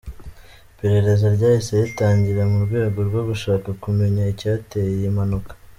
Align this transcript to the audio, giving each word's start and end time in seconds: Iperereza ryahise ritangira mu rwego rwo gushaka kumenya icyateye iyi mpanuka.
Iperereza 0.71 1.25
ryahise 1.35 1.73
ritangira 1.87 2.41
mu 2.51 2.57
rwego 2.65 2.99
rwo 3.07 3.21
gushaka 3.29 3.69
kumenya 3.83 4.21
icyateye 4.33 4.91
iyi 4.99 5.11
mpanuka. 5.17 5.51